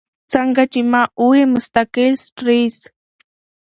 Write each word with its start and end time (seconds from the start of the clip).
څنګه 0.33 0.63
چې 0.73 0.81
ما 0.91 1.03
اووې 1.19 1.43
مستقل 1.53 2.11
سټرېس، 2.25 2.77